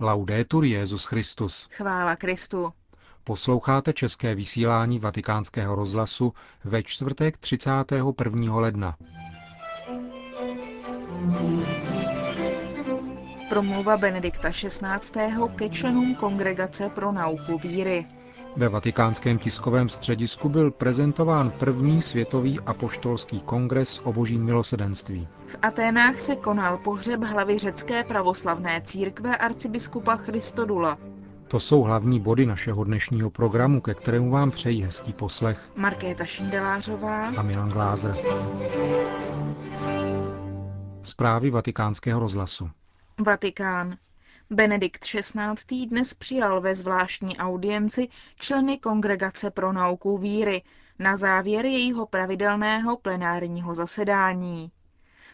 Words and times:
Laudetur 0.00 0.64
Jezus 0.64 1.04
Christus. 1.04 1.68
Chvála 1.70 2.16
Kristu. 2.16 2.72
Posloucháte 3.24 3.92
české 3.92 4.34
vysílání 4.34 4.98
Vatikánského 4.98 5.74
rozhlasu 5.74 6.32
ve 6.64 6.82
čtvrtek 6.82 7.38
31. 7.38 8.56
ledna. 8.56 8.96
Promluva 13.48 13.96
Benedikta 13.96 14.50
XVI. 14.50 15.32
ke 15.56 15.68
členům 15.68 16.14
Kongregace 16.14 16.88
pro 16.88 17.12
nauku 17.12 17.58
víry. 17.58 18.06
Ve 18.56 18.68
vatikánském 18.68 19.38
tiskovém 19.38 19.88
středisku 19.88 20.48
byl 20.48 20.70
prezentován 20.70 21.50
první 21.50 22.00
světový 22.00 22.60
apoštolský 22.60 23.40
kongres 23.40 24.00
o 24.04 24.12
božím 24.12 24.44
milosedenství. 24.44 25.28
V 25.46 25.56
Aténách 25.62 26.20
se 26.20 26.36
konal 26.36 26.78
pohřeb 26.78 27.20
hlavy 27.22 27.58
řecké 27.58 28.04
pravoslavné 28.04 28.80
církve 28.84 29.36
arcibiskupa 29.36 30.16
Christodula. 30.16 30.98
To 31.48 31.60
jsou 31.60 31.82
hlavní 31.82 32.20
body 32.20 32.46
našeho 32.46 32.84
dnešního 32.84 33.30
programu, 33.30 33.80
ke 33.80 33.94
kterému 33.94 34.30
vám 34.30 34.50
přejí 34.50 34.82
hezký 34.82 35.12
poslech. 35.12 35.70
Markéta 35.76 36.24
Šindelářová 36.24 37.28
a 37.28 37.42
Milan 37.42 37.68
Glázer. 37.68 38.16
Zprávy 41.02 41.50
vatikánského 41.50 42.20
rozhlasu. 42.20 42.70
Vatikán. 43.26 43.96
Benedikt 44.50 45.04
XVI. 45.04 45.86
dnes 45.86 46.14
přijal 46.14 46.60
ve 46.60 46.74
zvláštní 46.74 47.36
audienci 47.38 48.08
členy 48.38 48.78
Kongregace 48.78 49.50
pro 49.50 49.72
nauku 49.72 50.18
víry 50.18 50.62
na 50.98 51.16
závěr 51.16 51.66
jejího 51.66 52.06
pravidelného 52.06 52.96
plenárního 52.96 53.74
zasedání. 53.74 54.70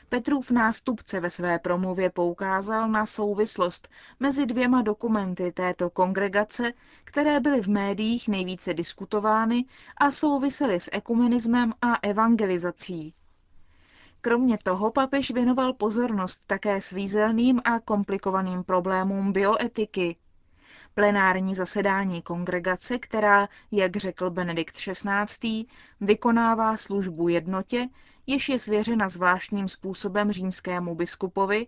Petrův 0.08 0.50
nástupce 0.50 1.20
ve 1.20 1.30
své 1.30 1.58
promluvě 1.58 2.10
poukázal 2.10 2.88
na 2.88 3.06
souvislost 3.06 3.88
mezi 4.20 4.46
dvěma 4.46 4.82
dokumenty 4.82 5.52
této 5.52 5.90
kongregace, 5.90 6.72
které 7.04 7.40
byly 7.40 7.60
v 7.62 7.68
médiích 7.68 8.28
nejvíce 8.28 8.74
diskutovány 8.74 9.64
a 9.96 10.10
souvisely 10.10 10.80
s 10.80 10.90
ekumenismem 10.92 11.72
a 11.82 11.94
evangelizací. 12.02 13.14
Kromě 14.24 14.58
toho 14.62 14.90
papež 14.90 15.30
věnoval 15.30 15.72
pozornost 15.72 16.46
také 16.46 16.80
svízelným 16.80 17.60
a 17.64 17.80
komplikovaným 17.80 18.64
problémům 18.64 19.32
bioetiky. 19.32 20.16
Plenární 20.94 21.54
zasedání 21.54 22.22
kongregace, 22.22 22.98
která, 22.98 23.48
jak 23.70 23.96
řekl 23.96 24.30
Benedikt 24.30 24.76
XVI., 24.76 25.64
vykonává 26.00 26.76
službu 26.76 27.28
jednotě, 27.28 27.88
jež 28.26 28.48
je 28.48 28.58
svěřena 28.58 29.08
zvláštním 29.08 29.68
způsobem 29.68 30.32
římskému 30.32 30.94
biskupovi, 30.94 31.66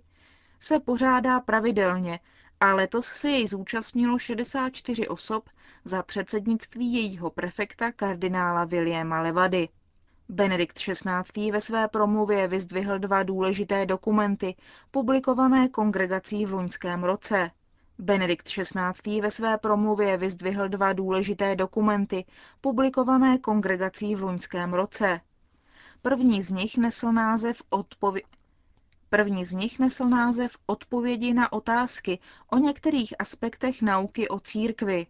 se 0.58 0.80
pořádá 0.80 1.41
pravidelně 1.41 2.20
a 2.60 2.75
letos 2.75 3.06
se 3.06 3.30
jej 3.30 3.47
zúčastnilo 3.47 4.19
64 4.19 5.08
osob 5.08 5.48
za 5.84 6.02
předsednictví 6.02 6.94
jejího 6.94 7.30
prefekta 7.30 7.92
kardinála 7.92 8.64
Williama 8.64 9.20
Levady. 9.20 9.69
Benedikt 10.28 10.78
XVI. 10.78 11.50
ve 11.50 11.61
své 11.61 11.89
promluvě 11.89 12.48
vyzdvihl 12.48 12.98
dva 12.98 13.22
důležité 13.22 13.86
dokumenty, 13.86 14.56
publikované 14.91 15.69
kongregací 15.69 16.47
v 16.47 16.53
loňském 16.53 17.05
roce. 17.05 17.50
Benedikt 17.98 18.47
XVI. 18.47 19.20
ve 19.20 19.31
své 19.31 19.58
promluvě 19.58 20.16
vyzdvihl 20.16 20.69
dva 20.69 20.92
důležité 20.92 21.56
dokumenty, 21.56 22.25
publikované 22.61 23.39
kongregací 23.39 24.14
v 24.14 24.22
loňském 24.22 24.75
roce. 24.75 25.20
První 26.03 26.42
z 26.42 26.50
nich 26.50 26.77
nesl 26.78 27.12
název 27.12 27.62
odpově... 27.70 28.22
První 29.11 29.44
z 29.44 29.53
nich 29.53 29.78
nesl 29.78 30.09
název 30.09 30.56
Odpovědi 30.66 31.34
na 31.34 31.53
otázky 31.53 32.19
o 32.50 32.59
některých 32.59 33.14
aspektech 33.19 33.83
nauky 33.83 34.28
o 34.28 34.41
církvi. 34.41 35.06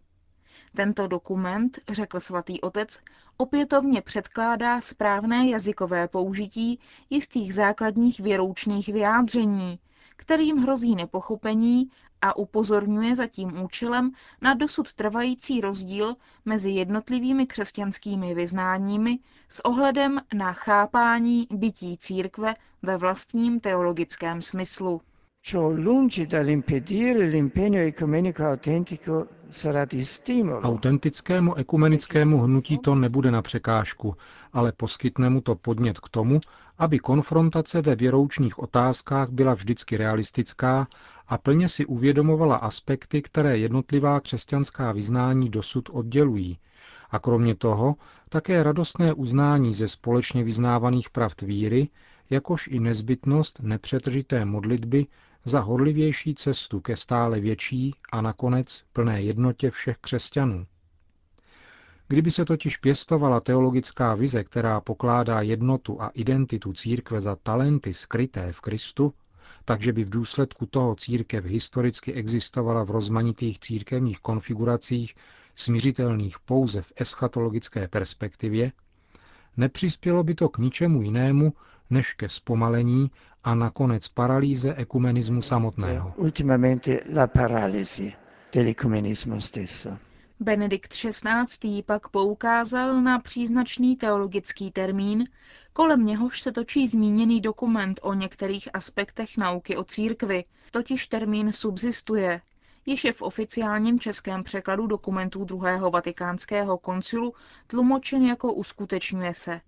Tento 0.75 1.07
dokument, 1.07 1.79
řekl 1.89 2.19
svatý 2.19 2.61
otec, 2.61 2.99
opětovně 3.37 4.01
předkládá 4.01 4.81
správné 4.81 5.49
jazykové 5.49 6.07
použití 6.07 6.79
jistých 7.09 7.53
základních 7.53 8.19
věroučných 8.19 8.87
vyjádření, 8.87 9.79
kterým 10.15 10.57
hrozí 10.57 10.95
nepochopení 10.95 11.89
a 12.21 12.37
upozorňuje 12.37 13.15
za 13.15 13.27
tím 13.27 13.61
účelem 13.61 14.11
na 14.41 14.53
dosud 14.53 14.93
trvající 14.93 15.61
rozdíl 15.61 16.15
mezi 16.45 16.71
jednotlivými 16.71 17.47
křesťanskými 17.47 18.33
vyznáními 18.35 19.19
s 19.49 19.65
ohledem 19.65 20.21
na 20.33 20.53
chápání 20.53 21.47
bytí 21.51 21.97
církve 21.97 22.55
ve 22.81 22.97
vlastním 22.97 23.59
teologickém 23.59 24.41
smyslu. 24.41 25.01
Ciò 25.47 25.69
lungi 25.69 26.25
dall'impedire 26.25 27.27
l'impegno 27.27 27.77
ecumenico 27.79 28.43
autentico 28.43 29.27
sarà 29.49 29.85
di 29.85 30.03
stimolo. 30.03 30.59
Autentickému 30.61 31.53
ekumenickému 31.55 32.41
hnutí 32.41 32.79
to 32.81 32.95
nebude 32.95 33.29
na 33.31 33.41
překážku, 33.41 34.15
ale 34.53 34.71
poskytne 34.71 35.29
mu 35.29 35.41
to 35.41 35.55
podnět 35.55 35.99
k 35.99 36.09
tomu, 36.09 36.39
aby 36.77 36.99
konfrontace 36.99 37.81
ve 37.81 37.95
věroučních 37.95 38.59
otázkách 38.59 39.29
byla 39.29 39.53
vždycky 39.53 39.97
realistická 39.97 40.87
a 41.27 41.37
plně 41.37 41.69
si 41.69 41.85
uvědomovala 41.85 42.55
aspekty, 42.55 43.21
které 43.21 43.57
jednotlivá 43.57 44.19
křesťanská 44.19 44.91
vyznání 44.91 45.49
dosud 45.49 45.89
oddělují. 45.91 46.57
A 47.09 47.19
kromě 47.19 47.55
toho 47.55 47.95
také 48.29 48.63
radostné 48.63 49.13
uznání 49.13 49.73
ze 49.73 49.87
společně 49.87 50.43
vyznávaných 50.43 51.09
pravd 51.09 51.41
víry, 51.41 51.89
jakož 52.29 52.67
i 52.67 52.79
nezbytnost 52.79 53.59
nepřetržité 53.63 54.45
modlitby 54.45 55.05
za 55.45 55.59
horlivější 55.59 56.35
cestu 56.35 56.79
ke 56.79 56.95
stále 56.95 57.39
větší 57.39 57.95
a 58.11 58.21
nakonec 58.21 58.83
plné 58.93 59.21
jednotě 59.21 59.69
všech 59.69 59.97
křesťanů. 59.97 60.65
Kdyby 62.07 62.31
se 62.31 62.45
totiž 62.45 62.77
pěstovala 62.77 63.39
teologická 63.39 64.15
vize, 64.15 64.43
která 64.43 64.81
pokládá 64.81 65.41
jednotu 65.41 66.01
a 66.01 66.07
identitu 66.07 66.73
církve 66.73 67.21
za 67.21 67.35
talenty 67.35 67.93
skryté 67.93 68.51
v 68.51 68.61
Kristu, 68.61 69.13
takže 69.65 69.93
by 69.93 70.03
v 70.03 70.09
důsledku 70.09 70.65
toho 70.65 70.95
církev 70.95 71.45
historicky 71.45 72.13
existovala 72.13 72.83
v 72.83 72.91
rozmanitých 72.91 73.59
církevních 73.59 74.19
konfiguracích, 74.19 75.15
smířitelných 75.55 76.39
pouze 76.39 76.81
v 76.81 76.93
eschatologické 76.95 77.87
perspektivě, 77.87 78.71
nepřispělo 79.57 80.23
by 80.23 80.35
to 80.35 80.49
k 80.49 80.57
ničemu 80.57 81.01
jinému, 81.01 81.53
než 81.89 82.13
ke 82.13 82.29
zpomalení 82.29 83.11
a 83.43 83.55
nakonec 83.55 84.07
paralýze 84.07 84.73
ekumenismu 84.73 85.41
samotného. 85.41 86.13
Benedikt 90.39 90.91
XVI. 90.93 91.83
pak 91.85 92.09
poukázal 92.09 93.01
na 93.01 93.19
příznačný 93.19 93.95
teologický 93.95 94.71
termín, 94.71 95.23
kolem 95.73 96.05
něhož 96.05 96.41
se 96.41 96.51
točí 96.51 96.87
zmíněný 96.87 97.41
dokument 97.41 97.99
o 98.03 98.13
některých 98.13 98.69
aspektech 98.73 99.37
nauky 99.37 99.77
o 99.77 99.83
církvi, 99.83 100.45
totiž 100.71 101.07
termín 101.07 101.53
subsistuje, 101.53 102.41
jež 102.85 103.03
je 103.03 103.13
v 103.13 103.21
oficiálním 103.21 103.99
českém 103.99 104.43
překladu 104.43 104.87
dokumentů 104.87 105.45
druhého 105.45 105.91
vatikánského 105.91 106.77
koncilu 106.77 107.33
tlumočen 107.67 108.21
jako 108.25 108.53
uskutečňuje 108.53 109.33
se. 109.33 109.61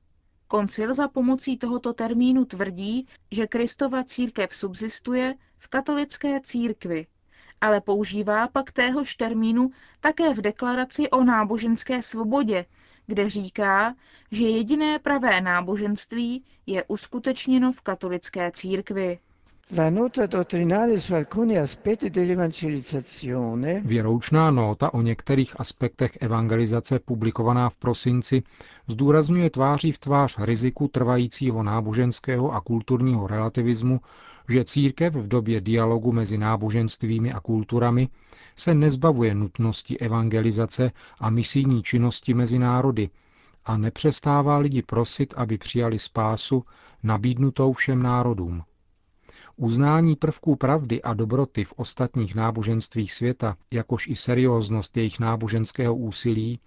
Koncil 0.48 0.94
za 0.94 1.08
pomocí 1.08 1.58
tohoto 1.58 1.94
termínu 1.94 2.46
tvrdí, 2.46 3.08
že 3.32 3.48
Kristova 3.48 4.04
církev 4.04 4.54
subsistuje 4.54 5.36
v 5.58 5.68
katolické 5.68 6.42
církvi, 6.42 7.08
ale 7.62 7.82
používá 7.82 8.48
pak 8.48 8.72
téhož 8.72 9.16
termínu 9.16 9.72
také 10.00 10.34
v 10.34 10.42
deklaraci 10.42 11.10
o 11.10 11.24
náboženské 11.24 12.02
svobodě, 12.02 12.66
kde 13.08 13.30
říká, 13.30 13.96
že 14.32 14.44
jediné 14.50 15.00
pravé 15.00 15.42
náboženství 15.42 16.44
je 16.66 16.84
uskutečněno 16.88 17.72
v 17.72 17.82
katolické 17.82 18.52
církvi. 18.52 19.20
La 19.72 19.90
nota 19.90 20.28
dottrinale 20.28 20.98
su 20.98 21.14
alcuni 21.14 21.58
aspetti 21.58 22.10
dell'evangelizzazione 22.10 23.82
Věroučná 23.86 24.52
nota 24.52 24.94
o 24.94 25.02
některých 25.02 25.60
aspektech 25.60 26.18
evangelizace 26.22 27.00
publikovaná 27.00 27.70
v 27.70 27.78
prosinci 27.78 28.44
zdůrazňuje 28.88 29.50
tváří 29.50 29.92
v 29.92 30.00
tvář 30.00 30.36
riziku 30.40 30.88
trvajícího 30.88 31.64
náboženského 31.64 32.52
a 32.54 32.62
kulturního 32.62 33.28
relativismu, 33.28 34.02
že 34.50 34.64
církev 34.64 35.14
v 35.14 35.28
době 35.28 35.62
dialogu 35.62 36.12
mezi 36.12 36.38
náboženstvími 36.38 37.34
a 37.34 37.40
kulturami 37.40 38.10
se 38.56 38.74
nezbavuje 38.74 39.36
nutnosti 39.36 40.00
evangelizace 40.00 40.92
a 41.20 41.30
misijní 41.30 41.84
činnosti 41.84 42.34
mezi 42.34 42.60
národy 42.60 43.10
a 43.66 43.78
nepřestává 43.78 44.58
lidi 44.58 44.82
prosit, 44.82 45.34
aby 45.38 45.58
přijali 45.58 46.00
spásu 46.00 46.64
nabídnutou 47.04 47.74
všem 47.74 48.04
národům. 48.04 48.64
Uznání 49.60 50.16
prvků 50.16 50.56
pravdy 50.56 51.02
a 51.02 51.14
dobroty 51.14 51.64
v 51.66 51.74
ostatních 51.76 52.36
náboženstvích 52.36 53.14
světa, 53.14 53.58
jakož 53.72 54.08
i 54.08 54.16
serióznost 54.16 54.98
jejich 54.98 55.20
náboženského 55.20 55.96
úsilí, 55.96 56.60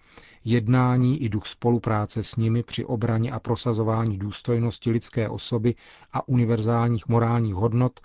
jednání 0.44 1.22
i 1.22 1.28
duch 1.28 1.46
spolupráce 1.46 2.22
s 2.22 2.36
nimi 2.36 2.62
při 2.62 2.84
obraně 2.84 3.32
a 3.32 3.40
prosazování 3.40 4.18
důstojnosti 4.18 4.90
lidské 4.90 5.28
osoby 5.28 5.74
a 6.12 6.28
univerzálních 6.28 7.08
morálních 7.08 7.54
hodnot, 7.54 8.00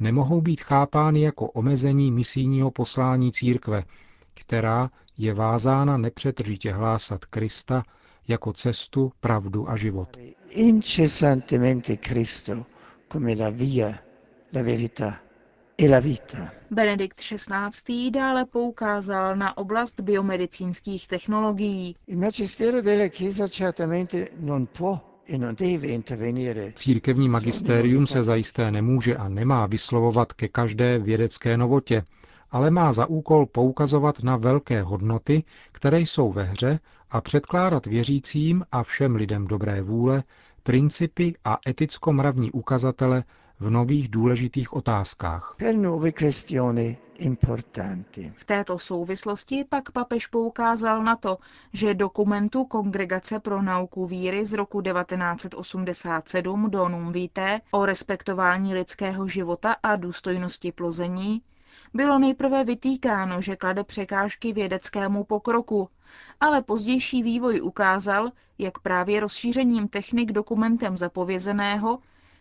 nemohou 0.00 0.40
být 0.40 0.60
chápány 0.60 1.20
jako 1.20 1.46
omezení 1.50 2.12
misijního 2.12 2.70
poslání 2.70 3.32
církve, 3.32 3.84
která 4.34 4.90
je 5.18 5.34
vázána 5.34 5.96
nepřetržitě 5.96 6.72
hlásat 6.72 7.24
Krista 7.24 7.82
jako 8.28 8.52
cestu, 8.52 9.12
pravdu 9.20 9.70
a 9.70 9.76
život. 9.76 10.08
incessantemente 10.50 11.96
Cristo 11.96 12.64
come 13.12 13.34
la 13.34 13.50
via, 13.50 13.94
la 14.54 14.62
verità 14.62 15.20
e 15.74 15.88
la 15.88 15.98
vita. 16.00 16.52
Benedikt 16.68 17.18
XVI. 17.18 18.10
dále 18.10 18.44
poukázal 18.46 19.36
na 19.36 19.56
oblast 19.56 20.00
biomedicínských 20.00 21.06
technologií. 21.10 21.94
Il 22.06 22.16
magistero 22.16 22.80
della 22.80 23.08
Chiesa 23.08 23.48
certamente 23.48 24.30
non 24.38 24.66
può 24.70 25.22
e 25.26 25.36
non 25.38 25.54
deve 25.54 25.86
intervenire 25.88 26.72
Církevní 26.72 27.28
magistérium 27.28 28.06
se 28.06 28.22
zajisté 28.22 28.70
nemůže 28.70 29.16
a 29.16 29.28
nemá 29.28 29.66
vyslovovat 29.66 30.32
ke 30.32 30.48
každé 30.48 30.98
vědecké 30.98 31.56
novotě, 31.56 32.04
ale 32.50 32.70
má 32.70 32.92
za 32.92 33.06
úkol 33.06 33.46
poukazovat 33.46 34.22
na 34.22 34.36
velké 34.36 34.82
hodnoty, 34.82 35.42
které 35.72 36.00
jsou 36.00 36.32
ve 36.32 36.42
hře 36.44 36.78
a 37.10 37.20
předkládat 37.20 37.86
věřícím 37.86 38.64
a 38.72 38.82
všem 38.82 39.16
lidem 39.16 39.46
dobré 39.46 39.82
vůle 39.82 40.22
principy 40.62 41.34
a 41.44 41.58
eticko-mravní 41.66 42.50
ukazatele 42.52 43.24
v 43.60 43.70
nových 43.70 44.08
důležitých 44.08 44.72
otázkách. 44.72 45.54
per 45.58 45.74
nuove 45.74 46.12
questioni 46.12 46.98
importanti. 47.18 48.32
V 48.36 48.44
této 48.44 48.78
souvislosti 48.78 49.64
pak 49.68 49.90
papež 49.92 50.26
poukázal 50.26 51.02
na 51.04 51.16
to, 51.16 51.38
že 51.72 51.94
dokumentu 51.94 52.64
Kongregace 52.64 53.40
pro 53.40 53.62
nauku 53.62 54.06
víry 54.06 54.46
z 54.46 54.52
roku 54.52 54.82
1987 54.82 56.70
Donum 56.70 57.12
Vitae 57.12 57.60
o 57.70 57.86
respektování 57.86 58.74
lidského 58.74 59.28
života 59.28 59.76
a 59.82 59.96
důstojnosti 59.96 60.72
plození 60.72 61.42
bylo 61.94 62.18
nejprve 62.18 62.64
vytýkáno, 62.64 63.40
že 63.42 63.56
klade 63.56 63.84
překážky 63.84 64.52
vědeckému 64.52 65.24
pokroku, 65.24 65.88
ale 66.40 66.62
pozdější 66.62 67.22
vývoj 67.22 67.60
ukázal, 67.62 68.30
jak 68.58 68.78
právě 68.78 69.20
rozšířením 69.20 69.88
technik 69.88 70.32
dokumentem 70.32 70.96
zapovězeného 70.96 71.98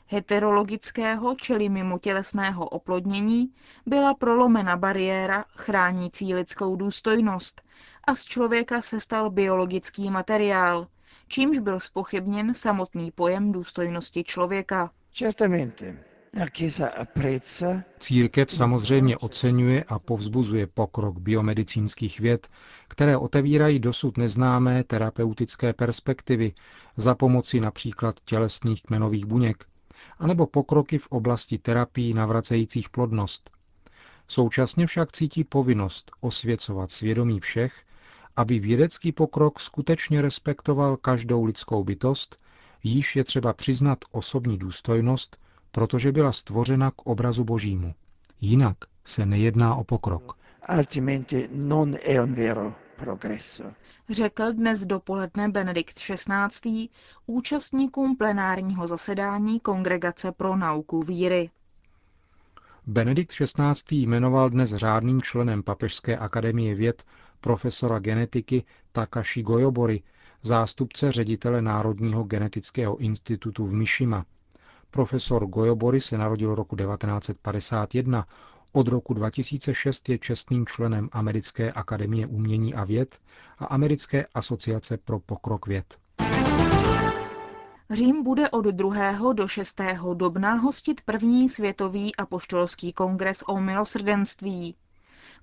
heterologického, 0.08 1.36
čili 1.36 1.70
mimotělesného 1.70 2.66
oplodnění, 2.70 3.50
byla 3.86 4.14
prolomena 4.14 4.78
bariéra 4.78 5.46
chránící 5.56 6.34
lidskou 6.34 6.76
důstojnost 6.76 7.62
a 8.04 8.16
z 8.16 8.26
člověka 8.26 8.82
se 8.82 9.00
stal 9.00 9.30
biologický 9.30 10.10
materiál, 10.10 10.88
čímž 11.28 11.60
byl 11.60 11.80
spochybněn 11.80 12.54
samotný 12.54 13.12
pojem 13.12 13.52
důstojnosti 13.52 14.24
člověka. 14.24 14.92
Certamente. 15.14 15.98
La 16.40 16.46
Chiesa 16.46 16.88
apprezza. 16.88 17.84
Církev 18.00 18.52
samozřejmě 18.52 19.18
oceňuje 19.18 19.84
a 19.84 20.00
povzbuzuje 20.00 20.68
pokrok 20.68 21.20
biomedicínských 21.20 22.20
věd, 22.20 22.48
které 22.88 23.18
otevírají 23.18 23.80
dosud 23.80 24.18
neznámé 24.18 24.84
terapeutické 24.84 25.74
perspektivy 25.74 26.54
za 26.98 27.16
pomoci 27.16 27.60
například 27.60 28.20
tělesných 28.26 28.84
kmenových 28.84 29.26
buněk, 29.26 29.66
anebo 30.20 30.46
pokroky 30.48 30.98
v 30.98 31.08
oblasti 31.08 31.58
terapií 31.58 32.14
navracejících 32.14 32.90
plodnost. 32.90 33.50
Současně 34.28 34.86
však 34.88 35.12
cítí 35.12 35.44
povinnost 35.44 36.12
osvěcovat 36.22 36.92
svědomí 36.92 37.40
všech, 37.40 37.82
aby 38.36 38.60
vědecký 38.60 39.12
pokrok 39.12 39.60
skutečně 39.60 40.22
respektoval 40.22 40.98
každou 40.98 41.44
lidskou 41.44 41.84
bytost, 41.84 42.40
již 42.84 43.16
je 43.16 43.24
třeba 43.24 43.54
přiznat 43.54 44.00
osobní 44.12 44.58
důstojnost, 44.58 45.38
protože 45.72 46.12
byla 46.12 46.32
stvořena 46.32 46.92
k 46.92 47.02
obrazu 47.02 47.44
božímu. 47.44 47.94
Jinak 48.42 48.78
se 49.06 49.26
nejedná 49.26 49.76
o 49.76 49.84
pokrok. 49.84 50.38
altrimenti 50.66 51.48
non 51.52 51.98
è 52.02 52.18
un 52.18 52.34
vero. 52.34 52.82
Řekl 54.10 54.54
dnes 54.54 54.86
dopoledne 54.86 55.50
Benedikt 55.50 55.94
XVI. 56.00 56.90
účastníkům 57.26 58.18
plenárního 58.18 58.88
zasedání 58.88 59.60
Kongregace 59.60 60.32
pro 60.32 60.56
nauku 60.56 61.02
víry. 61.02 61.50
Benedikt 62.88 63.32
XVI. 63.32 63.96
jmenoval 63.96 64.50
dnes 64.50 64.70
řádným 64.76 65.22
členem 65.22 65.64
Papežské 65.64 66.18
akademie 66.18 66.76
věd 66.76 67.04
profesora 67.42 68.00
genetiky 68.00 68.64
Takashi 68.92 69.42
Goyobori, 69.42 70.04
zástupce 70.42 71.12
ředitele 71.12 71.62
Národního 71.62 72.24
genetického 72.24 72.98
institutu 72.98 73.66
v 73.66 73.74
Mishima. 73.74 74.26
Profesor 74.92 75.46
Goyobori 75.46 76.02
se 76.02 76.18
narodil 76.18 76.56
roku 76.56 76.76
1951. 76.76 78.28
Od 78.75 78.88
roku 78.88 79.14
2006 79.14 80.10
je 80.10 80.18
čestným 80.18 80.66
členem 80.66 81.10
Americké 81.12 81.72
akademie 81.72 82.28
umění 82.28 82.74
a 82.74 82.84
věd 82.84 83.20
a 83.60 83.66
Americké 83.66 84.25
asociace 84.34 84.98
pro 84.98 85.20
pokrok 85.20 85.68
věd. 85.68 85.98
Řím 87.90 88.24
bude 88.24 88.50
od 88.50 88.66
2. 88.66 89.34
do 89.34 89.48
6. 89.48 89.81
dubna 90.14 90.54
hostit 90.54 91.02
první 91.02 91.50
světový 91.50 92.16
apoštolský 92.16 92.94
kongres 92.94 93.44
o 93.48 93.62
milosrdenství. 93.62 94.76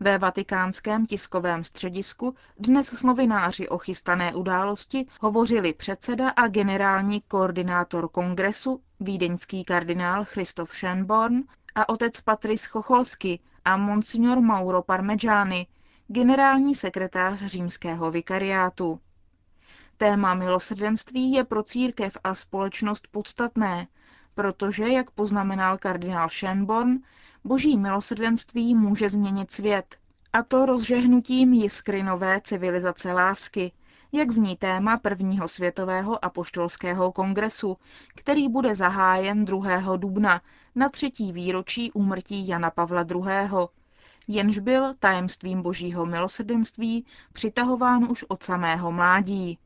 Ve 0.00 0.19
vatikánském 0.19 1.06
tiskovém 1.06 1.65
středisku 1.65 2.35
dnes 2.59 2.88
s 2.88 3.03
novináři 3.03 3.69
o 3.69 3.79
chystané 3.79 4.35
události 4.35 5.06
hovořili 5.21 5.73
předseda 5.73 6.29
a 6.29 6.49
generální 6.49 7.21
koordinátor 7.29 8.09
kongresu, 8.09 8.81
vídeňský 9.00 9.65
kardinál 9.65 10.25
Christoph 10.25 10.71
Schönborn 10.71 11.43
a 11.75 11.88
otec 11.88 12.20
Patrice 12.20 12.69
Chocholsky 12.69 13.40
a 13.64 13.76
monsignor 13.76 14.40
Mauro 14.40 14.82
Parmigiani, 14.82 15.67
generální 16.08 16.75
sekretář 16.75 17.38
římského 17.46 18.11
vikariátu. 18.11 19.00
Téma 19.96 20.34
milosrdenství 20.34 21.32
je 21.32 21.44
pro 21.44 21.62
církev 21.62 22.17
a 22.25 22.34
společnost 22.34 23.08
podstatné, 23.11 23.87
protože, 24.34 24.88
jak 24.88 25.11
poznamenal 25.11 25.78
kardinál 25.78 26.28
Schönborn, 26.28 26.99
boží 27.44 27.76
milosrdenství 27.78 28.75
může 28.75 29.08
změnit 29.08 29.52
svět, 29.52 29.96
a 30.32 30.43
to 30.43 30.66
rozžehnutím 30.66 31.52
jiskry 31.52 32.02
nové 32.02 32.40
civilizace 32.40 33.12
lásky, 33.12 33.73
jak 34.12 34.31
zní 34.31 34.57
téma 34.57 34.97
prvního 34.97 35.49
světového 35.49 36.25
apoštolského 36.25 37.12
kongresu, 37.12 37.77
který 38.15 38.49
bude 38.49 38.75
zahájen 38.75 39.45
2. 39.45 39.97
dubna 39.97 40.43
na 40.75 40.89
třetí 40.89 41.33
výročí 41.33 41.93
úmrtí 41.93 42.49
Jana 42.49 42.71
Pavla 42.71 43.07
II., 43.11 43.69
jenž 44.29 44.59
byl 44.59 44.95
tajemstvím 44.99 45.62
božího 45.62 46.07
milosrdenství 46.07 47.07
přitahován 47.33 48.11
už 48.11 48.25
od 48.29 48.43
samého 48.43 48.93
mládí. 48.93 49.59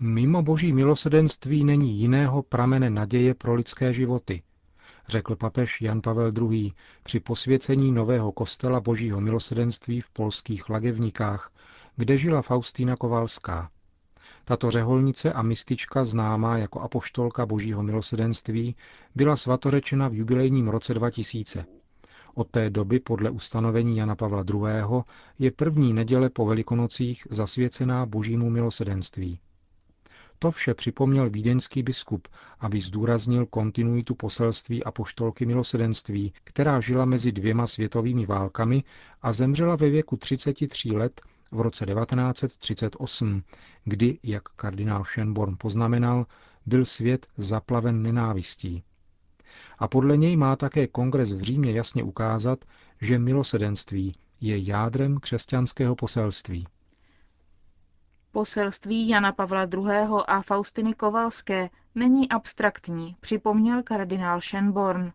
Mimo 0.00 0.42
boží 0.42 0.72
milosedenství 0.72 1.64
není 1.64 1.98
jiného 1.98 2.42
pramene 2.42 2.90
naděje 2.90 3.34
pro 3.34 3.54
lidské 3.54 3.92
životy, 3.92 4.42
řekl 5.08 5.36
papež 5.36 5.80
Jan 5.80 6.00
Pavel 6.00 6.32
II. 6.50 6.72
při 7.02 7.20
posvěcení 7.20 7.92
nového 7.92 8.32
kostela 8.32 8.80
božího 8.80 9.20
milosedenství 9.20 10.00
v 10.00 10.10
polských 10.10 10.70
Lagevnikách, 10.70 11.52
kde 11.96 12.16
žila 12.16 12.42
Faustína 12.42 12.96
Kovalská. 12.96 13.70
Tato 14.44 14.70
řeholnice 14.70 15.32
a 15.32 15.42
mistička 15.42 16.04
známá 16.04 16.58
jako 16.58 16.80
apoštolka 16.80 17.46
božího 17.46 17.82
milosedenství 17.82 18.76
byla 19.14 19.36
svatořečena 19.36 20.08
v 20.08 20.14
jubilejním 20.14 20.68
roce 20.68 20.94
2000. 20.94 21.64
Od 22.34 22.50
té 22.50 22.70
doby 22.70 23.00
podle 23.00 23.30
ustanovení 23.30 23.96
Jana 23.96 24.16
Pavla 24.16 24.44
II. 24.54 25.02
je 25.38 25.50
první 25.50 25.92
neděle 25.92 26.30
po 26.30 26.46
velikonocích 26.46 27.26
zasvěcená 27.30 28.06
božímu 28.06 28.50
milosedenství. 28.50 29.38
To 30.38 30.50
vše 30.50 30.74
připomněl 30.74 31.30
vídeňský 31.30 31.82
biskup, 31.82 32.28
aby 32.60 32.80
zdůraznil 32.80 33.46
kontinuitu 33.46 34.14
poselství 34.14 34.84
a 34.84 34.90
poštolky 34.90 35.46
milosedenství, 35.46 36.32
která 36.44 36.80
žila 36.80 37.04
mezi 37.04 37.32
dvěma 37.32 37.66
světovými 37.66 38.26
válkami 38.26 38.84
a 39.22 39.32
zemřela 39.32 39.76
ve 39.76 39.90
věku 39.90 40.16
33 40.16 40.90
let 40.90 41.20
v 41.50 41.60
roce 41.60 41.86
1938, 41.86 43.42
kdy, 43.84 44.18
jak 44.22 44.42
kardinál 44.42 45.02
Schönborn 45.02 45.56
poznamenal, 45.58 46.26
byl 46.66 46.84
svět 46.84 47.26
zaplaven 47.36 48.02
nenávistí. 48.02 48.82
A 49.78 49.88
podle 49.88 50.16
něj 50.16 50.36
má 50.36 50.56
také 50.56 50.86
kongres 50.86 51.32
v 51.32 51.40
Římě 51.40 51.72
jasně 51.72 52.02
ukázat, 52.02 52.64
že 53.00 53.18
milosedenství 53.18 54.14
je 54.40 54.58
jádrem 54.58 55.18
křesťanského 55.18 55.96
poselství. 55.96 56.66
Poselství 58.32 59.08
Jana 59.08 59.32
Pavla 59.32 59.62
II. 59.62 59.88
a 60.26 60.42
Faustiny 60.42 60.94
Kovalské 60.94 61.70
není 61.94 62.28
abstraktní, 62.28 63.16
připomněl 63.20 63.82
kardinál 63.82 64.38
Schönborn. 64.40 65.12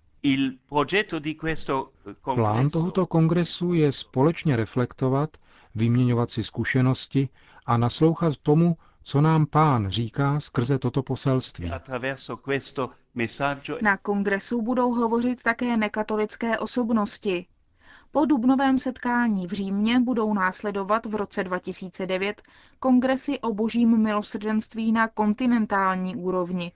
Plán 2.24 2.70
tohoto 2.70 3.06
kongresu 3.06 3.74
je 3.74 3.92
společně 3.92 4.56
reflektovat, 4.56 5.38
vyměňovat 5.76 6.30
si 6.30 6.44
zkušenosti 6.44 7.30
a 7.66 7.78
naslouchat 7.78 8.38
tomu, 8.38 8.78
Co 9.04 9.22
nám 9.22 9.46
pán 9.46 9.90
říká 9.90 10.40
skrze 10.40 10.80
toto 10.80 11.04
poselství? 11.04 11.72
Na 13.82 13.98
kongresu 13.98 14.62
budou 14.62 14.94
hovořit 14.94 15.44
také 15.44 15.78
nekatolické 15.78 16.60
osobnosti. 16.60 17.46
Po 18.12 18.26
dubnovém 18.26 18.78
setkání 18.78 19.48
v 19.48 19.52
Římě 19.52 20.00
budou 20.00 20.34
následovat 20.34 21.06
v 21.06 21.16
roce 21.16 21.44
2009 21.44 22.42
kongresy 22.80 23.40
o 23.40 23.54
božím 23.54 23.98
milosrdenství 23.98 24.92
na 24.92 25.08
kontinentální 25.08 26.16
úrovni, 26.16 26.72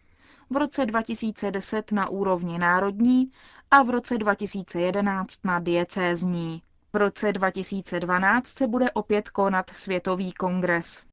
v 0.49 0.57
roce 0.57 0.85
2010 0.85 1.91
na 1.91 2.09
úrovni 2.09 2.57
národní 2.59 3.31
a 3.71 3.83
v 3.83 3.89
roce 3.89 4.17
2011 4.17 5.45
na 5.45 5.59
diecézní. 5.59 6.61
V 6.95 6.97
roce 6.97 7.33
2012 7.33 8.47
se 8.47 8.67
bude 8.67 8.91
opět 8.91 9.29
konat 9.29 9.69
Světový 9.69 10.33
kongres. 10.33 11.03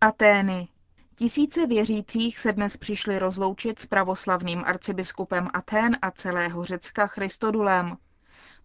Atény. 0.00 0.68
Tisíce 1.14 1.66
věřících 1.66 2.38
se 2.38 2.52
dnes 2.52 2.76
přišli 2.76 3.18
rozloučit 3.18 3.78
s 3.80 3.86
pravoslavným 3.86 4.62
arcibiskupem 4.66 5.48
Atén 5.54 5.96
a 6.02 6.10
celého 6.10 6.64
Řecka 6.64 7.06
Christodulem. 7.06 7.96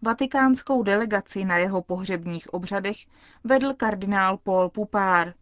Vatikánskou 0.02 0.82
delegaci 0.82 1.44
na 1.44 1.56
jeho 1.58 1.82
pohřebních 1.82 2.54
obřadech 2.54 2.96
vedl 3.44 3.74
kardinál 3.74 4.36
Paul 4.36 4.68
Pupár. 4.68 5.34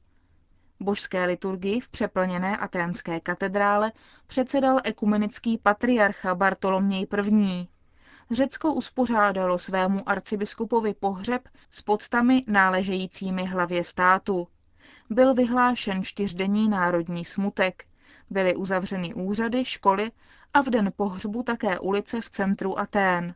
Božské 0.81 1.25
liturgii 1.25 1.81
v 1.81 1.89
přeplněné 1.89 2.57
aténské 2.57 3.21
katedrále 3.21 3.93
předsedal 4.27 4.81
ekumenický 4.85 5.59
patriarcha 5.59 6.35
Bartoloměj 6.35 7.07
I. 7.41 7.74
Řecko 8.31 8.75
uspořádalo 8.75 9.59
svému 9.59 10.09
arcibiskupovi 10.09 10.95
pohřeb 10.95 11.49
s 11.71 11.83
podstami 11.83 12.45
náležejícími 12.47 13.45
hlavě 13.45 13.85
státu. 13.85 14.49
Byl 15.11 15.35
vyhlášen 15.35 16.05
čtyřdenní 16.05 16.69
národní 16.69 17.25
smutek. 17.25 17.85
Byly 18.31 18.57
uzavřeny 18.57 19.15
úřady, 19.15 19.65
školy 19.65 20.13
a 20.55 20.63
v 20.63 20.67
den 20.67 20.93
pohřbu 20.97 21.43
také 21.43 21.79
ulice 21.79 22.21
v 22.21 22.31
centru 22.31 22.79
Atén. 22.79 23.35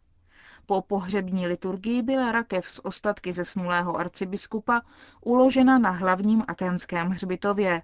Po 0.66 0.82
pohřební 0.82 1.46
liturgii 1.46 2.02
byla 2.02 2.32
rakev 2.32 2.70
z 2.70 2.80
ostatky 2.82 3.32
zesnulého 3.32 3.96
arcibiskupa 3.96 4.82
uložena 5.20 5.78
na 5.78 5.90
hlavním 5.90 6.44
aténském 6.48 7.08
hřbitově. 7.08 7.82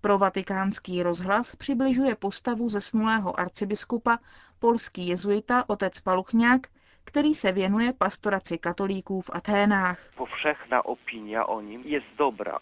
Pro 0.00 0.18
vatikánský 0.18 1.02
rozhlas 1.02 1.56
přibližuje 1.56 2.14
postavu 2.14 2.68
zesnulého 2.68 3.40
arcibiskupa 3.40 4.18
polský 4.58 5.08
jezuita 5.08 5.64
otec 5.68 6.00
Paluchňák, 6.00 6.66
který 7.04 7.34
se 7.34 7.52
věnuje 7.52 7.92
pastoraci 7.92 8.58
katolíků 8.58 9.20
v 9.20 9.30
Aténách. 9.32 10.00
Powszechna 10.16 10.84
opinia 10.84 11.44
o 11.44 11.60
nim 11.60 11.82
jest 11.84 12.06
dobra. 12.18 12.58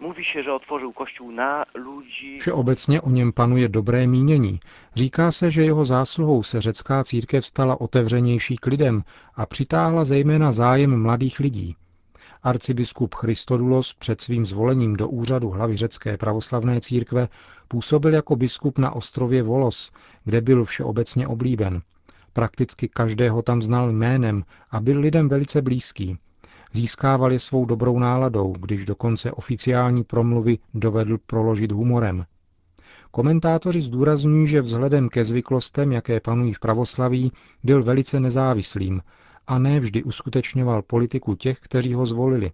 Mówi 0.00 0.24
się, 0.24 0.42
że 0.42 0.52
otworzył 0.52 0.92
kościół 0.92 1.32
na 1.32 1.64
ludzi. 1.74 2.38
Všeobecně 2.40 3.02
o 3.02 3.10
něm 3.10 3.32
panuje 3.32 3.68
dobré 3.68 4.06
mínění. 4.06 4.60
Říká 4.94 5.30
se, 5.30 5.50
že 5.50 5.62
jeho 5.62 5.84
zásluhou 5.84 6.42
se 6.42 6.60
řecká 6.60 7.04
církev 7.04 7.46
stala 7.46 7.80
otevřenější 7.80 8.56
k 8.56 8.66
lidem 8.66 9.02
a 9.34 9.46
přitáhla 9.46 10.04
zejména 10.04 10.52
zájem 10.52 11.02
mladých 11.02 11.38
lidí. 11.40 11.76
Arcibiskup 12.48 13.14
Christodulos 13.14 13.94
před 13.94 14.20
svým 14.20 14.46
zvolením 14.46 14.96
do 14.96 15.08
úřadu 15.08 15.50
hlavy 15.50 15.76
řecké 15.76 16.16
pravoslavné 16.16 16.80
církve 16.80 17.28
působil 17.68 18.14
jako 18.14 18.36
biskup 18.36 18.78
na 18.78 18.90
ostrově 18.90 19.42
Volos, 19.42 19.90
kde 20.24 20.40
byl 20.40 20.64
všeobecně 20.64 21.26
oblíben. 21.26 21.82
Prakticky 22.32 22.88
každého 22.88 23.42
tam 23.42 23.62
znal 23.62 23.92
jménem 23.92 24.44
a 24.70 24.80
byl 24.80 25.00
lidem 25.00 25.28
velice 25.28 25.62
blízký. 25.62 26.18
Získával 26.72 27.32
je 27.32 27.38
svou 27.38 27.64
dobrou 27.64 27.98
náladou, 27.98 28.54
když 28.60 28.84
dokonce 28.84 29.32
oficiální 29.32 30.04
promluvy 30.04 30.58
dovedl 30.74 31.18
proložit 31.26 31.72
humorem. 31.72 32.24
Komentátoři 33.10 33.80
zdůrazňují, 33.80 34.46
že 34.46 34.60
vzhledem 34.60 35.08
ke 35.08 35.24
zvyklostem, 35.24 35.92
jaké 35.92 36.20
panují 36.20 36.52
v 36.52 36.60
pravoslaví, 36.60 37.32
byl 37.64 37.82
velice 37.82 38.20
nezávislým 38.20 39.02
a 39.48 39.58
ne 39.58 39.80
vždy 39.80 40.02
uskutečňoval 40.02 40.82
politiku 40.82 41.34
těch, 41.34 41.60
kteří 41.60 41.94
ho 41.94 42.06
zvolili. 42.06 42.52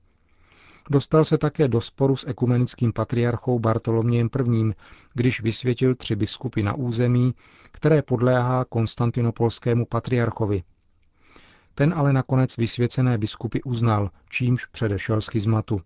Dostal 0.90 1.24
se 1.24 1.38
také 1.38 1.68
do 1.68 1.80
sporu 1.80 2.16
s 2.16 2.26
ekumenickým 2.28 2.92
patriarchou 2.92 3.58
Bartolomějem 3.58 4.28
I., 4.54 4.72
když 5.14 5.42
vysvětil 5.42 5.94
tři 5.94 6.16
biskupy 6.16 6.62
na 6.62 6.74
území, 6.74 7.34
které 7.72 8.02
podléhá 8.02 8.64
konstantinopolskému 8.64 9.86
patriarchovi. 9.86 10.62
Ten 11.74 11.94
ale 11.96 12.12
nakonec 12.12 12.56
vysvěcené 12.56 13.18
biskupy 13.18 13.62
uznal, 13.62 14.10
čímž 14.30 14.64
předešel 14.66 15.20
schizmatu. 15.20 15.80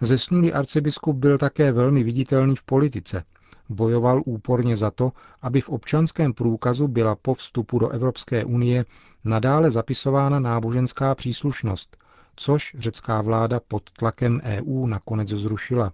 Zesnulý 0.00 0.52
arcibiskup 0.52 1.16
byl 1.16 1.38
také 1.38 1.72
velmi 1.72 2.02
viditelný 2.02 2.56
v 2.56 2.62
politice. 2.64 3.24
Bojoval 3.72 4.22
úporně 4.26 4.76
za 4.76 4.90
to, 4.90 5.12
aby 5.42 5.60
v 5.60 5.68
občanském 5.68 6.32
průkazu 6.32 6.88
byla 6.88 7.16
po 7.16 7.34
vstupu 7.34 7.78
do 7.78 7.88
Evropské 7.88 8.44
unie 8.44 8.84
nadále 9.24 9.70
zapisována 9.70 10.40
náboženská 10.40 11.14
příslušnost, 11.14 11.96
což 12.36 12.76
řecká 12.78 13.20
vláda 13.22 13.60
pod 13.68 13.90
tlakem 13.90 14.40
EU 14.44 14.86
nakonec 14.86 15.28
zrušila. 15.28 15.92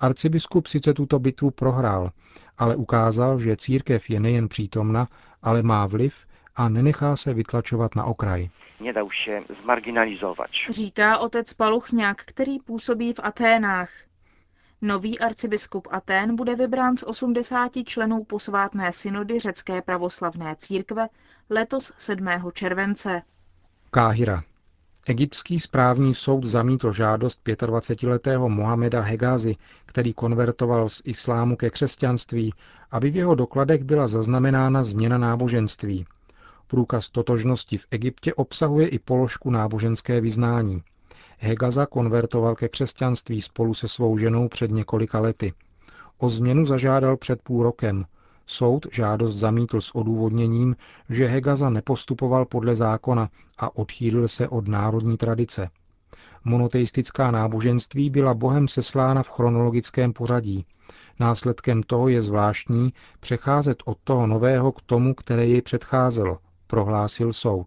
Arcibiskup 0.00 0.66
sice 0.66 0.94
tuto 0.94 1.18
bitvu 1.18 1.50
prohrál, 1.50 2.10
ale 2.58 2.76
ukázal, 2.76 3.38
že 3.38 3.56
církev 3.56 4.10
je 4.10 4.20
nejen 4.20 4.48
přítomna, 4.48 5.08
ale 5.42 5.62
má 5.62 5.86
vliv 5.86 6.14
a 6.56 6.68
nenechá 6.68 7.16
se 7.16 7.34
vytlačovat 7.34 7.94
na 7.94 8.04
okraj. 8.04 8.48
Říká 10.70 11.18
otec 11.18 11.52
Paluchňák, 11.52 12.16
který 12.24 12.58
působí 12.58 13.12
v 13.12 13.20
Aténách. 13.22 13.90
Nový 14.82 15.18
arcibiskup 15.18 15.88
Atén 15.90 16.36
bude 16.36 16.54
vybrán 16.54 16.96
z 16.96 17.02
80 17.06 17.72
členů 17.84 18.24
posvátné 18.24 18.92
synody 18.92 19.40
řecké 19.40 19.82
pravoslavné 19.82 20.56
církve 20.58 21.08
letos 21.50 21.92
7. 21.96 22.26
července. 22.52 23.22
Káhira. 23.90 24.42
Egyptský 25.06 25.60
správní 25.60 26.14
soud 26.14 26.44
zamítl 26.44 26.92
žádost 26.92 27.40
25-letého 27.46 28.48
Mohameda 28.48 29.00
Hegázy, 29.00 29.56
který 29.86 30.14
konvertoval 30.14 30.88
z 30.88 31.02
islámu 31.04 31.56
ke 31.56 31.70
křesťanství, 31.70 32.52
aby 32.90 33.10
v 33.10 33.16
jeho 33.16 33.34
dokladech 33.34 33.84
byla 33.84 34.08
zaznamenána 34.08 34.82
změna 34.82 35.18
náboženství. 35.18 36.06
Průkaz 36.66 37.08
totožnosti 37.08 37.78
v 37.78 37.86
Egyptě 37.90 38.34
obsahuje 38.34 38.88
i 38.88 38.98
položku 38.98 39.50
náboženské 39.50 40.20
vyznání. 40.20 40.82
Hegaza 41.38 41.86
konvertoval 41.86 42.54
ke 42.54 42.68
křesťanství 42.68 43.40
spolu 43.40 43.74
se 43.74 43.88
svou 43.88 44.18
ženou 44.18 44.48
před 44.48 44.70
několika 44.70 45.20
lety. 45.20 45.52
O 46.18 46.28
změnu 46.28 46.66
zažádal 46.66 47.16
před 47.16 47.42
půl 47.42 47.62
rokem. 47.62 48.04
Soud 48.46 48.86
žádost 48.92 49.36
zamítl 49.36 49.80
s 49.80 49.94
odůvodněním, 49.94 50.76
že 51.08 51.26
Hegaza 51.26 51.70
nepostupoval 51.70 52.44
podle 52.44 52.76
zákona 52.76 53.28
a 53.58 53.76
odchýlil 53.76 54.28
se 54.28 54.48
od 54.48 54.68
národní 54.68 55.16
tradice. 55.16 55.70
Monoteistická 56.44 57.30
náboženství 57.30 58.10
byla 58.10 58.34
bohem 58.34 58.68
seslána 58.68 59.22
v 59.22 59.30
chronologickém 59.30 60.12
pořadí. 60.12 60.66
Následkem 61.20 61.82
toho 61.82 62.08
je 62.08 62.22
zvláštní 62.22 62.92
přecházet 63.20 63.82
od 63.84 63.98
toho 64.04 64.26
nového 64.26 64.72
k 64.72 64.82
tomu, 64.82 65.14
které 65.14 65.46
jej 65.46 65.62
předcházelo, 65.62 66.38
prohlásil 66.66 67.32
soud. 67.32 67.66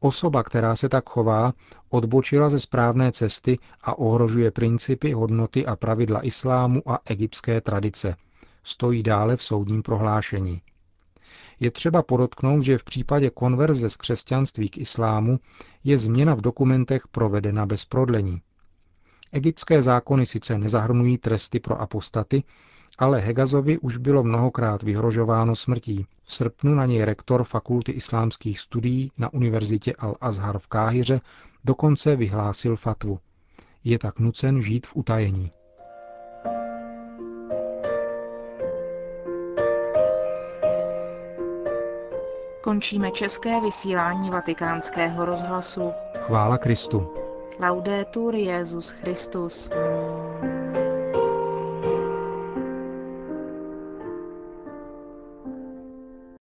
Osoba, 0.00 0.42
která 0.42 0.76
se 0.76 0.88
tak 0.88 1.10
chová, 1.10 1.52
odbočila 1.88 2.48
ze 2.48 2.60
správné 2.60 3.12
cesty 3.12 3.58
a 3.82 3.98
ohrožuje 3.98 4.50
principy, 4.50 5.12
hodnoty 5.12 5.66
a 5.66 5.76
pravidla 5.76 6.26
islámu 6.26 6.82
a 6.90 6.98
egyptské 7.04 7.60
tradice. 7.60 8.16
Stojí 8.62 9.02
dále 9.02 9.36
v 9.36 9.42
soudním 9.42 9.82
prohlášení. 9.82 10.62
Je 11.60 11.70
třeba 11.70 12.02
podotknout, 12.02 12.62
že 12.62 12.78
v 12.78 12.84
případě 12.84 13.30
konverze 13.30 13.90
z 13.90 13.96
křesťanství 13.96 14.68
k 14.68 14.78
islámu 14.78 15.40
je 15.84 15.98
změna 15.98 16.34
v 16.34 16.40
dokumentech 16.40 17.08
provedena 17.08 17.66
bez 17.66 17.84
prodlení. 17.84 18.40
Egyptské 19.32 19.82
zákony 19.82 20.26
sice 20.26 20.58
nezahrnují 20.58 21.18
tresty 21.18 21.60
pro 21.60 21.80
apostaty, 21.80 22.42
ale 22.98 23.20
Hegazovi 23.20 23.78
už 23.78 23.96
bylo 23.96 24.22
mnohokrát 24.22 24.82
vyhrožováno 24.82 25.56
smrtí. 25.56 26.06
V 26.24 26.34
srpnu 26.34 26.74
na 26.74 26.86
něj 26.86 27.04
rektor 27.04 27.44
Fakulty 27.44 27.92
islámských 27.92 28.60
studií 28.60 29.12
na 29.18 29.32
univerzitě 29.32 29.92
Al-Azhar 29.92 30.58
v 30.58 30.66
Káhyře 30.66 31.20
dokonce 31.64 32.16
vyhlásil 32.16 32.76
fatvu. 32.76 33.18
Je 33.84 33.98
tak 33.98 34.18
nucen 34.18 34.62
žít 34.62 34.86
v 34.86 34.96
utajení. 34.96 35.50
Končíme 42.62 43.10
české 43.10 43.60
vysílání 43.60 44.30
vatikánského 44.30 45.24
rozhlasu. 45.24 45.92
Chvála 46.20 46.58
Kristu. 46.58 47.14
Laudetur 47.60 48.34
Jezus 48.34 48.90
Christus. 48.90 49.70